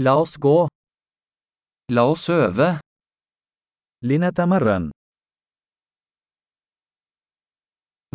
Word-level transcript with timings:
La 0.00 0.12
oss 0.14 0.36
gå. 0.36 0.68
La 1.92 2.02
oss 2.10 2.28
øve. 2.30 2.80
لنتمرن. 4.02 4.90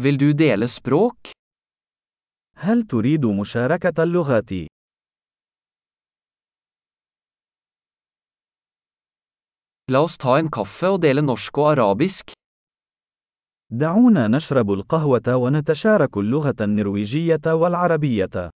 Vil 0.02 0.18
du 0.18 0.34
dele 0.34 0.68
språk? 0.68 1.32
هل 2.56 2.88
تريد 2.88 3.26
مشاركة 3.26 4.04
اللغات؟ 4.04 4.50
La 9.92 10.00
oss 10.00 10.18
ta 10.18 10.40
en 10.40 10.50
kaffe 10.50 10.88
og 10.88 11.02
dele 11.02 11.22
norsk 11.22 11.58
og 11.58 11.72
arabisk. 11.72 12.32
دعونا 13.72 14.28
نشرب 14.28 14.72
القهوة 14.72 15.36
ونتشارك 15.36 16.18
اللغة 16.18 16.56
النرويجية 16.62 17.54
والعربية. 17.54 18.50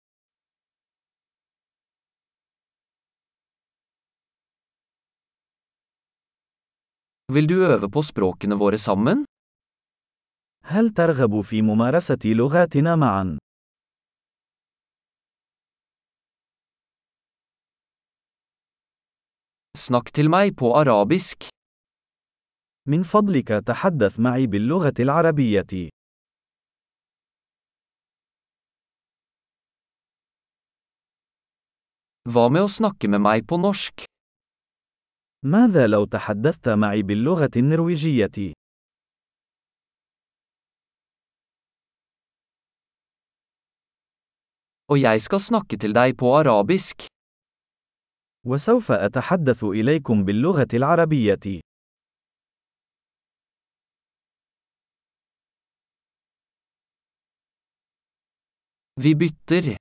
Vil 7.35 7.46
du 7.50 7.54
øve 7.66 7.89
på 7.90 8.03
språkene 8.07 8.54
våre 8.54 8.79
sammen? 8.79 9.25
هل 10.64 10.90
ترغب 10.90 11.40
في 11.40 11.62
ممارسة 11.62 12.18
لغاتنا 12.25 12.96
معا؟ 12.96 13.39
Snakk 19.79 20.12
til 20.12 20.30
meg 20.30 20.57
på 20.57 20.75
arabisk. 20.75 21.49
من 22.89 23.02
فضلك 23.02 23.49
تحدث 23.49 24.21
معي 24.21 24.46
باللغة 24.46 24.94
العربية. 25.00 25.88
Hva 32.27 32.48
med 32.50 32.62
å 32.62 32.69
snakke 32.69 33.08
med 33.08 33.20
meg 33.20 33.47
på 33.47 33.58
norsk? 33.58 34.16
ماذا 35.42 35.86
لو 35.86 36.05
تحدثت 36.05 36.69
معي 36.69 37.03
باللغة 37.03 37.50
النرويجية؟ 37.56 38.52
Og 44.88 45.00
jeg 45.02 45.20
skal 45.20 45.41
snakke 45.41 45.77
til 45.77 45.92
deg 45.94 46.14
på 46.19 46.27
arabisk. 46.41 47.06
وسوف 48.47 48.92
أتحدث 48.92 49.64
إليكم 49.64 50.25
باللغة 50.25 50.69
العربية. 50.75 51.60
Vi 59.00 59.14
bytter. 59.14 59.77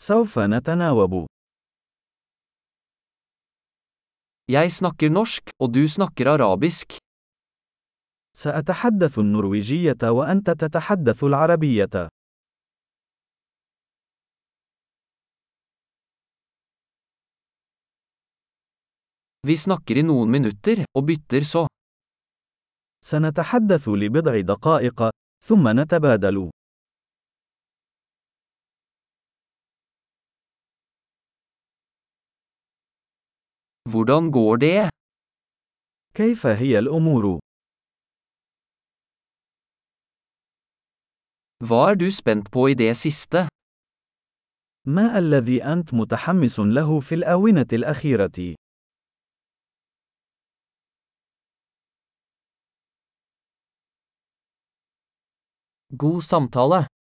سوف 0.00 0.38
نتناوب. 0.38 1.26
Jeg 4.46 4.70
snakker 4.70 5.10
norsk, 5.10 5.50
og 5.58 5.72
du 5.74 5.82
snakker 5.88 6.28
arabisk. 6.30 6.98
سأتحدث 8.36 9.18
النرويجية 9.18 10.10
وأنت 10.10 10.50
تتحدث 10.50 11.24
العربية. 11.24 12.08
Vi 19.46 19.56
snakker 19.56 19.96
i 19.98 20.02
noen 20.02 20.30
minutter, 20.30 20.84
og 20.94 21.06
bytter 21.06 21.40
så. 21.40 21.66
سنتحدث 23.04 23.88
لبضع 23.88 24.40
دقائق، 24.40 25.10
ثم 25.44 25.68
نتبادل. 25.80 26.50
Hvordan 33.96 34.30
går 34.30 34.56
det? 34.56 34.90
كيف 36.14 36.46
هي 36.46 36.78
الأمور؟ 36.78 37.38
Hva 41.64 41.90
er 41.90 41.94
du 41.94 42.10
spent 42.10 42.50
på 42.50 42.66
i 42.68 42.74
det 42.74 42.96
siste? 42.96 43.48
ما 44.86 45.18
الذي 45.18 45.64
أنت 45.64 45.94
متحمس 45.94 46.58
له 46.58 47.00
في 47.00 47.14
الآونة 47.14 47.66
الأخيرة؟ 47.72 48.54
God 55.96 56.22
samtale. 56.22 56.96